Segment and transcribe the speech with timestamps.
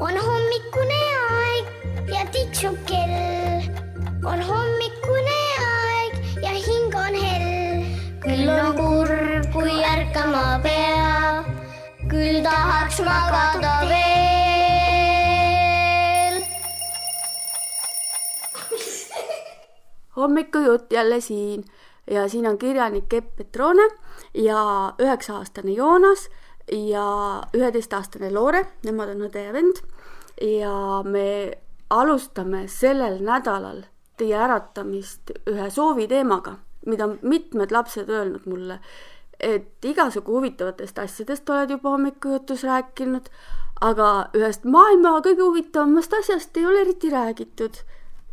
[0.00, 0.98] on hommikune
[1.30, 1.64] aeg
[2.12, 3.62] ja tiksub kell.
[4.24, 7.82] on hommikune aeg ja hing on hell.
[8.22, 11.44] küll on kurb, kui ärkama pea,
[12.12, 13.98] küll tahaks magada veel.
[20.16, 21.64] hommikujutt jälle siin
[22.10, 23.88] ja siin on kirjanik Epp Petrone
[24.34, 26.28] ja üheksa-aastane Joonas
[26.72, 29.82] ja üheteistaastane Loore, nemad on õde ja vend.
[30.40, 31.58] ja me
[31.90, 33.82] alustame sellel nädalal
[34.18, 38.78] teie äratamist ühe sooviteemaga, mida on mitmed lapsed öelnud mulle,
[39.40, 43.30] et igasugu huvitavatest asjadest oled juba hommikujutus rääkinud,
[43.80, 47.82] aga ühest maailma kõige huvitavamast asjast ei ole eriti räägitud.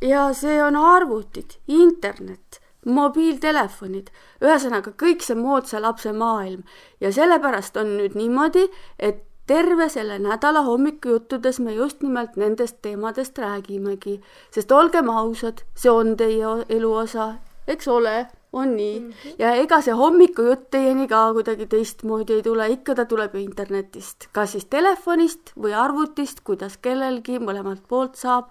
[0.02, 4.12] ja see on arvutid, internet mobiiltelefonid,
[4.44, 6.64] ühesõnaga kõik see moodsa lapse maailm
[7.02, 8.68] ja sellepärast on nüüd niimoodi,
[9.00, 14.20] et terve selle nädala hommikujuttudes me just nimelt nendest teemadest räägimegi,
[14.52, 17.36] sest olgem ausad, see on teie elu osa,
[17.68, 18.16] eks ole,
[18.56, 19.12] on nii mm.
[19.12, 19.36] -hmm.
[19.40, 24.28] ja ega see hommikujutt teieni ka kuidagi teistmoodi ei tule, ikka ta tuleb ju internetist,
[24.32, 28.46] kas siis telefonist või arvutist, kuidas kellelgi mõlemalt poolt saab.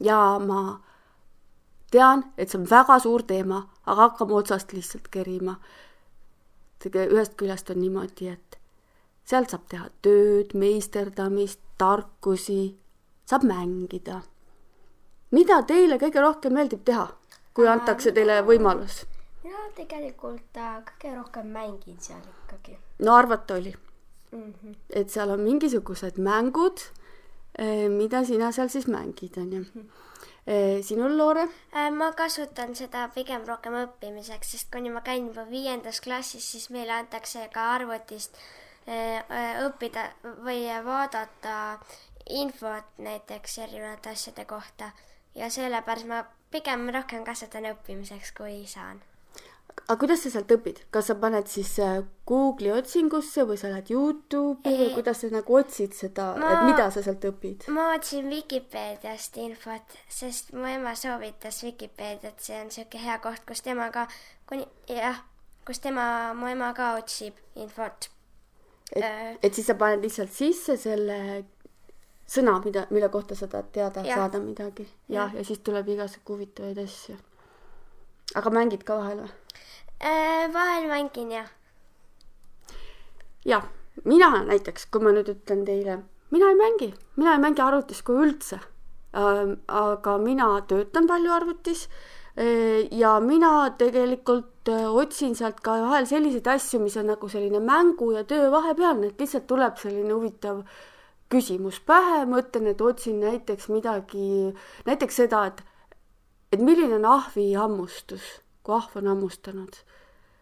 [0.00, 0.80] ja ma
[1.90, 5.56] tean, et see on väga suur teema, aga hakkame otsast lihtsalt kerima.
[6.84, 8.58] ühest küljest on niimoodi, et
[9.24, 12.76] sealt saab teha tööd, meisterdamist, tarkusi,
[13.26, 14.22] saab mängida.
[15.30, 17.08] mida teile kõige rohkem meeldib teha,
[17.54, 19.04] kui antakse teile võimalus?
[19.44, 22.78] mina tegelikult äh, kõige rohkem mängin seal ikkagi.
[22.98, 23.74] no arvata oli
[24.32, 24.52] mm.
[24.52, 24.74] -hmm.
[24.90, 26.80] et seal on mingisugused mängud,
[27.58, 30.29] eh, mida sina seal siis mängid, onju Eh,
[30.82, 31.48] sinul, Loore?
[31.74, 36.70] Äh, ma kasutan seda pigem rohkem õppimiseks, sest kuni ma käin juba viiendas klassis, siis
[36.74, 38.38] meile antakse ka arvutist
[38.88, 40.08] äh, äh, õppida
[40.44, 41.78] või vaadata
[42.30, 44.90] infot näiteks erinevate asjade kohta
[45.34, 49.02] ja sellepärast ma pigem rohkem kasutan õppimiseks, kui saan
[49.90, 53.90] aga kuidas sa sealt õpid, kas sa paned siis äh, Google'i otsingusse või sa lähed
[53.90, 57.66] Youtube'i või kuidas sa nagu otsid seda et mida sa sealt õpid?
[57.74, 63.64] ma otsin Vikipeediast infot, sest mu ema soovitas Vikipeediat, see on siuke hea koht, kus
[63.66, 64.06] tema ka,
[64.50, 65.22] kuni jah,
[65.66, 66.06] kus tema,
[66.38, 68.10] mu ema ka otsib infot.
[68.94, 71.18] et äh..., et siis sa paned lihtsalt sisse selle
[72.30, 74.22] sõna, mida, mille kohta sa tahad teada ja.
[74.22, 77.18] saada midagi ja, ja., ja siis tuleb igasugu huvitavaid asju.
[78.38, 79.32] Aga mängid ka vahel või?
[80.00, 81.48] Äh, vahel mängin jah.
[83.44, 83.66] jah,
[84.04, 88.20] mina näiteks, kui ma nüüd ütlen teile, mina ei mängi, mina ei mängi arvutis kui
[88.24, 88.60] üldse.
[89.12, 91.88] aga mina töötan palju arvutis
[92.38, 97.60] äh, ja mina tegelikult äh, otsin sealt ka vahel selliseid asju, mis on nagu selline
[97.60, 100.62] mängu ja töö vahepealne, et lihtsalt tuleb selline huvitav
[101.30, 104.50] küsimus pähe, mõtlen, et otsin näiteks midagi,
[104.86, 105.62] näiteks seda, et,
[106.52, 109.76] et milline on ahvi hammustus kui ahv on hammustanud.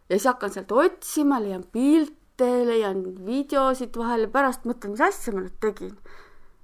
[0.08, 5.34] ja siis hakkan sealt otsima, leian pilte, leian videosid vahel ja pärast mõtlen, mis asja
[5.34, 5.97] ma nüüd tegin.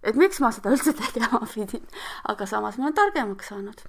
[0.03, 1.84] et miks ma seda üldse tegema pidin.
[2.28, 3.84] aga samas ma olen targemaks saanud.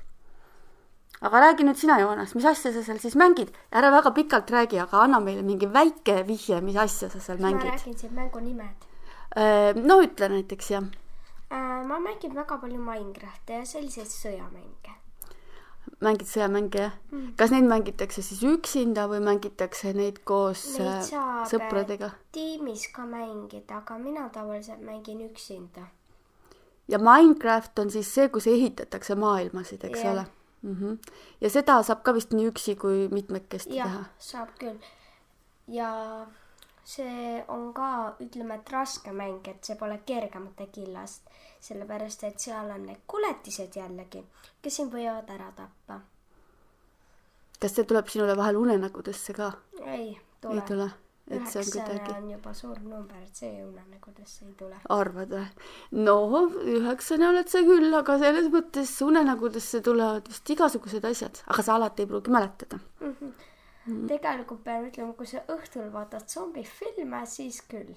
[1.22, 3.54] aga räägi nüüd sina, Joonas, mis asja sa seal siis mängid?
[3.72, 7.66] ära väga pikalt räägi, aga anna meile mingi väike vihje, mis asja sa seal mängid.
[7.66, 8.92] ma räägin siin mängu nimed.
[9.36, 10.86] Äh, no ütle näiteks, jah.
[11.52, 15.05] Äh, ma mängin väga palju Minecrafti ja selliseid sõjamänge
[16.04, 17.34] mängid sõjamänge, mm.?
[17.40, 22.12] kas neid mängitakse siis üksinda või mängitakse neid koos neid äh, saab sõpradega?
[22.36, 25.88] tiimis ka mängida, aga mina tavaliselt mängin üksinda.
[26.88, 30.14] ja Minecraft on siis see, kus ehitatakse maailmasid, eks yeah.
[30.14, 30.26] ole
[30.62, 30.76] mm?
[30.76, 30.98] -hmm.
[31.42, 34.04] ja seda saab ka vist nii üksi kui mitmekesti ja, teha?
[34.20, 34.80] saab küll.
[35.68, 35.92] ja
[36.86, 41.30] see on ka, ütleme, et raske mäng, et see pole kergemate killast
[41.66, 44.22] sellepärast et seal on need kuletised jällegi,
[44.62, 46.02] kes sind võivad ära tappa.
[47.62, 49.52] kas see tuleb sinule vahel unenägudesse ka?
[49.86, 50.60] ei tule.
[50.60, 50.90] ei tule?
[51.32, 52.12] et see on kuidagi.
[52.20, 54.78] on juba suur number, et see unenägudesse ei tule.
[54.98, 55.48] arvad või?
[56.06, 56.18] no
[56.76, 62.06] üheksane oled sa küll, aga selles mõttes unenägudesse tulevad vist igasugused asjad, aga sa alati
[62.06, 63.12] ei pruugi mäletada mm.
[63.12, 63.52] -hmm.
[63.86, 67.94] Mm tegelikult pean ütlema, kui sa õhtul vaatad zombifilme, siis küll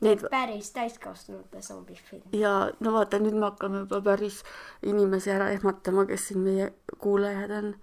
[0.00, 0.22] Neid...
[0.32, 2.22] päris täiskasvanute zombifilm.
[2.32, 4.38] ja no vaata, nüüd me hakkame juba päris
[4.82, 7.74] inimesi ära ehmatama, kes siin meie kuulajad on.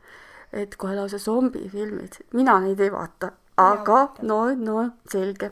[0.51, 5.51] et kohe lausa zombifilmid, mina neid ei vaata, aga no, no selge.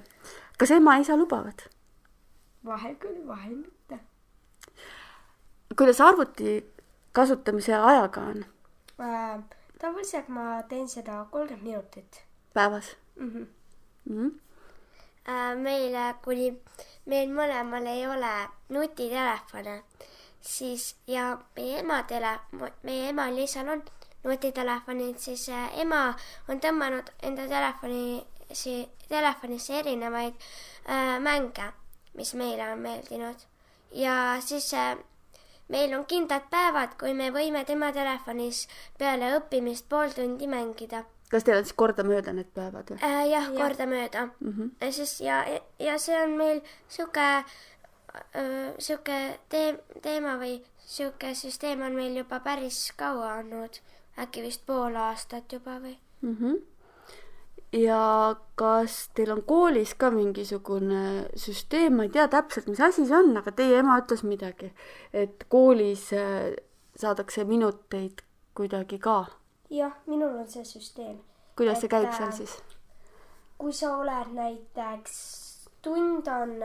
[0.58, 1.68] kas ema-isa lubavad?
[2.66, 4.00] vahel küll, vahel mitte.
[5.78, 6.64] kuidas arvuti
[7.14, 8.42] kasutamise ajaga on
[9.00, 9.46] äh,?
[9.80, 12.24] Tavaliselt ma teen seda kolmkümmend minutit.
[12.54, 13.30] päevas mm?
[13.30, 13.46] -hmm.
[14.06, 14.46] Mm -hmm
[15.28, 16.52] äh, meile, kuni
[17.06, 18.34] meil mõlemal ei ole
[18.70, 19.82] nutitelefone,
[20.42, 22.38] siis ja meie ema tele,
[22.84, 23.84] meie emal ja isal on
[24.24, 26.08] nutitelefonid, siis äh, ema
[26.50, 28.24] on tõmmanud enda telefoni,
[29.10, 30.48] telefonisse erinevaid
[30.90, 31.72] äh, mänge,
[32.14, 33.46] mis meile on meeldinud
[33.96, 34.98] ja siis äh,
[35.74, 38.68] meil on kindlad päevad, kui me võime tema telefonis
[38.98, 43.00] peale õppimist pool tundi mängida kas teil on siis kordamööda need päevad või?
[43.02, 43.24] äh,.
[43.32, 44.52] jah ja., kordamööda mm.
[44.52, 44.70] -hmm.
[44.82, 45.42] ja siis ja,
[45.80, 52.40] ja see on meil sihuke äh,, sihuke tee-, teema või sihuke süsteem on meil juba
[52.40, 53.82] päris kaua olnud,
[54.22, 56.38] äkki vist pool aastat juba või mm.
[56.38, 56.64] -hmm
[57.76, 63.18] ja kas teil on koolis ka mingisugune süsteem, ma ei tea täpselt, mis asi see
[63.18, 64.72] on, aga teie ema ütles midagi,
[65.14, 66.54] et koolis äh,
[66.96, 68.24] saadakse minuteid
[68.56, 69.26] kuidagi ka
[69.70, 71.20] jah, minul on see süsteem.
[71.58, 72.56] kuidas see käib seal äh, siis?
[73.58, 75.14] kui sa oled näiteks,
[75.84, 76.58] tund on,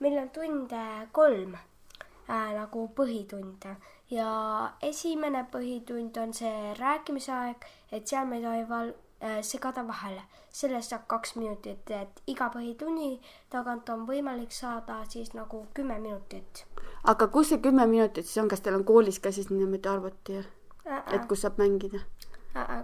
[0.00, 3.76] meil on tunde kolm äh, nagu põhitunde
[4.10, 4.30] ja
[4.82, 9.05] esimene põhitund on see rääkimise aeg, et seal me ei tohi val- äh,,
[9.42, 10.22] segada vahele.
[10.50, 13.20] sellest saab kaks minutit, et iga põhitunni
[13.50, 16.66] tagant on võimalik saada siis nagu kümme minutit.
[17.04, 20.44] aga kus see kümme minutit siis on, kas teil on koolis ka siis niimoodi arvuti?
[21.12, 22.00] et kus saab mängida?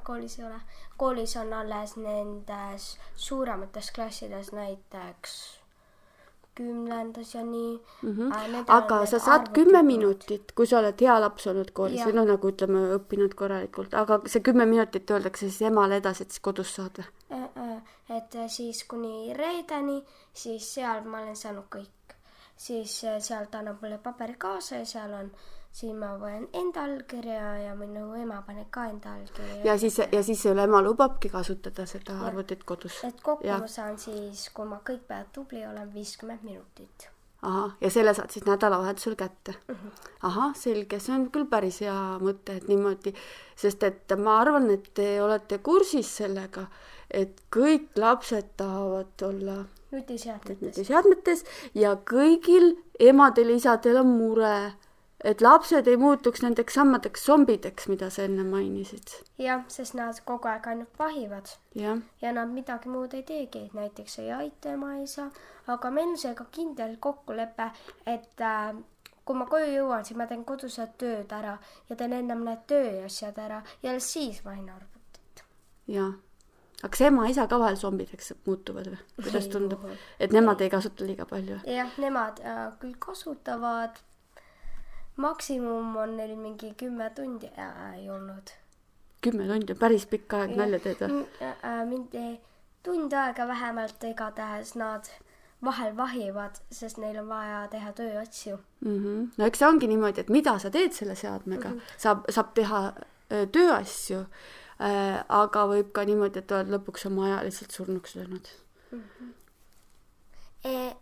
[0.04, 0.60] koolis ei ole.
[0.96, 5.61] koolis on alles nendes suuremates klassides näiteks
[6.54, 8.10] kümnendas ja nii mm.
[8.10, 8.64] -hmm.
[8.68, 12.52] aga sa saad kümme minutit, kui sa oled hea laps olnud koolis või noh, nagu
[12.52, 17.00] ütleme, õppinud korralikult, aga see kümme minutit öeldakse siis emale edasi, et siis kodus saad
[17.00, 17.08] või?
[18.18, 20.02] et siis kuni reedeni,
[20.32, 22.16] siis seal ma olen saanud kõik.
[22.56, 26.84] siis seal ta annab mulle paberi kaasa ja seal on äh, siis ma panen enda
[26.84, 29.62] allkirja ja minu ema paneb ka enda allkirja.
[29.64, 32.26] ja siis, ja siis sul ema lubabki kasutada seda ja.
[32.28, 33.00] arvutit kodus?
[33.08, 33.58] et kokku ja.
[33.58, 37.08] ma saan siis, kui ma kõik päevad tubli olen, viiskümmend minutit.
[37.42, 39.74] ahah, ja selle saad siis nädalavahetusel kätte mm?
[39.74, 40.08] -hmm.
[40.28, 43.14] ahah, selge, see on küll päris hea mõte, et niimoodi,
[43.56, 46.66] sest et ma arvan, et te olete kursis sellega,
[47.10, 54.56] et kõik lapsed tahavad olla nutiseadmetes, nutiseadmetes ja kõigil emadel-isadel on mure
[55.24, 59.14] et lapsed ei muutuks nendeks samadeks zombideks, mida sa enne mainisid.
[59.38, 61.52] jah, sest nad kogu aeg ainult vahivad.
[61.74, 65.30] ja nad midagi muud ei teegi, näiteks ei aita ema ei saa,
[65.66, 67.70] aga meil on seega kindel kokkulepe,
[68.06, 68.74] et äh,
[69.24, 71.56] kui ma koju jõuan, siis ma teen kodused tööd ära
[71.88, 75.46] ja teen ennem need tööasjad ära ja alles siis vahin arvutit.
[75.86, 76.12] jah
[76.82, 79.02] aga kas ema-isa ka vahel zombideks muutuvad või?
[79.22, 79.84] kuidas tundub,
[80.18, 81.60] et nemad ei kasuta liiga palju?
[81.66, 84.02] jah, nemad äh, küll kasutavad
[85.16, 88.54] maksimum on neil mingi kümme tundi äh, ei olnud.
[89.20, 91.26] kümme tundi on päris pikk aeg, nalja teed või?
[91.42, 92.16] Äh, mind
[92.82, 95.10] tund aega vähemalt, igatahes nad
[95.64, 98.96] vahel vahivad, sest neil on vaja teha tööasju mm.
[99.04, 99.28] -hmm.
[99.38, 101.98] no eks see ongi niimoodi, et mida sa teed selle seadmega mm, -hmm.
[101.98, 102.80] saab, saab teha
[103.32, 108.48] öö, tööasju äh,, aga võib ka niimoodi, et oled lõpuks oma aja lihtsalt surnuks löönud
[108.90, 109.02] mm.
[109.20, 109.32] -hmm.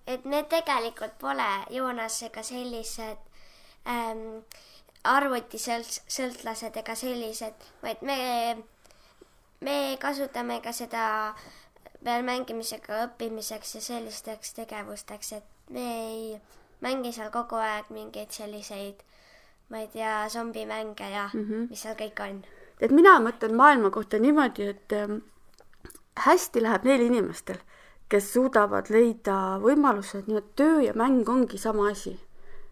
[0.07, 3.30] et need tegelikult pole Joonas ega sellised
[3.89, 4.43] ähm,
[5.05, 8.19] arvutisõltlased ega sellised, vaid me,
[9.65, 11.05] me kasutame ka seda
[12.05, 16.41] peale mängimisega õppimiseks ja sellisteks tegevusteks, et me ei
[16.85, 19.01] mängi seal kogu aeg mingeid selliseid,
[19.71, 21.69] ma ei tea, zombimänge ja mm -hmm.
[21.71, 22.45] mis seal kõik on.
[22.81, 25.21] et mina mõtlen maailma kohta niimoodi, et ähm,
[26.17, 27.57] hästi läheb neil inimestel,
[28.09, 32.19] kes suudavad leida võimaluse, et nii-öelda töö ja mäng ongi sama asi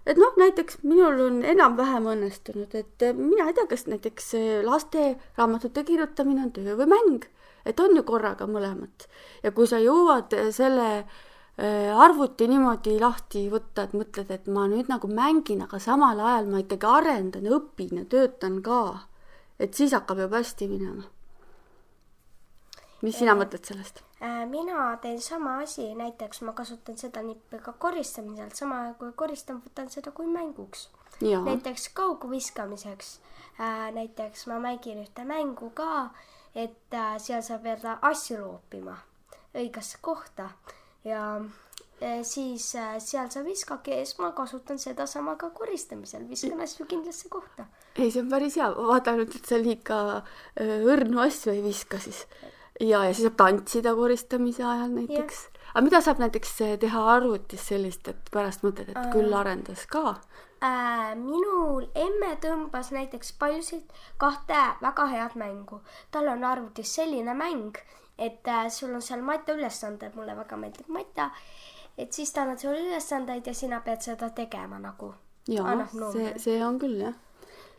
[0.08, 4.32] et noh, näiteks minul on enam-vähem õnnestunud, et eh, mina ei tea, kas näiteks
[4.66, 7.26] lasteraamatute kirjutamine on töö või mäng,
[7.68, 9.08] et on ju korraga mõlemat.
[9.42, 10.88] ja kui sa jõuad eh, selle
[11.58, 16.62] arvuti niimoodi lahti võtta, et mõtled, et ma nüüd nagu mängin, aga samal ajal ma
[16.62, 19.08] ikkagi arendan õpin ja töötan ka,
[19.58, 21.08] et siis hakkab juba hästi minema
[23.02, 24.02] mis sina mõtled sellest?
[24.18, 29.60] Äh, mina teen sama asi, näiteks ma kasutan seda nippi ka koristamisel, sama kui koristan,
[29.62, 30.88] võtan seda kui mänguks.
[31.20, 33.20] näiteks kauguviskamiseks.
[33.60, 36.10] Äh, näiteks ma mängin ühte mängu ka,
[36.54, 38.98] et äh, seal saab jääda asju loopima
[39.54, 40.50] õigesse kohta
[41.04, 41.40] ja
[42.22, 42.66] siis
[43.02, 47.66] seal sa viskadki ja siis ma kasutan sedasama ka koristamisel, viskan asju kindlasse kohta.
[47.96, 49.98] ei, see on päris hea, vaata ainult, et sa liiga
[50.62, 52.26] õrnu asju ei viska siis
[52.80, 55.44] ja, ja siis saab tantsida koristamise ajal näiteks.
[55.74, 60.16] aga mida saab näiteks eh, teha arvutis sellist, et pärast mõtled, et küll arendas ka
[60.62, 61.14] äh,?
[61.18, 65.80] minul emme tõmbas näiteks paljusid kahte väga head mängu.
[66.10, 67.78] tal on arvutis selline mäng
[68.18, 71.30] et äh, sul on seal Mata ülesanded, mulle väga meeldib Mata,
[71.98, 75.14] et siis ta annab sulle ülesandeid ja sina pead seda tegema nagu.
[75.48, 77.14] jaa see, see on küll jah.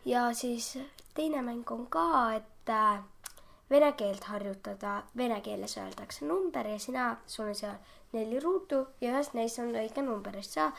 [0.04, 0.72] ja siis
[1.14, 2.06] teine mäng on ka,
[2.40, 3.02] et äh,
[3.70, 7.76] vene keelt harjutada, vene keeles öeldakse number ja sina, sul on seal
[8.12, 10.70] neli ruutu ja ühes neist on õige number ja sa,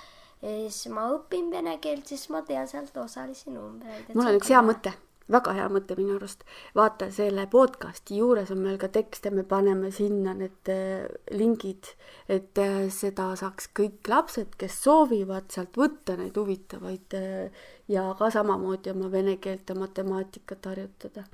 [0.42, 4.12] siis ma õpin vene keelt, siis ma tean sealt osalisi numbreid.
[4.16, 4.94] mul on üks hea mõte,
[5.32, 6.44] väga hea mõte minu arust.
[6.76, 11.94] vaata, selle podcast'i juures on meil ka tekst ja me paneme sinna need äh, lingid,
[12.28, 18.32] et äh, seda saaks kõik lapsed, kes soovivad sealt võtta neid huvitavaid äh, ja ka
[18.34, 21.30] samamoodi oma vene keelt ja matemaatikat harjutada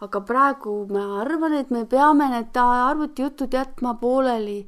[0.00, 4.60] aga praegu ma arvan, et me peame need arvutijutud jätma pooleli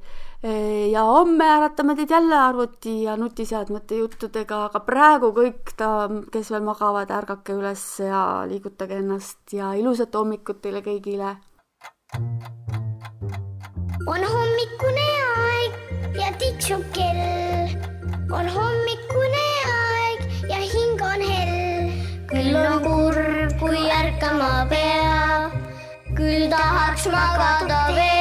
[0.43, 6.49] Eh, ja homme äratame teid jälle arvuti ja nutiseadmete juttudega, aga praegu kõik ta, kes
[6.55, 11.37] veel magavad, ärgake üles ja liigutage ennast ja ilusat hommikut teile kõigile.
[14.09, 17.77] on hommikune aeg ja tiksub kell.
[18.33, 18.90] on hommikune
[26.53, 28.20] դահացմա կատավե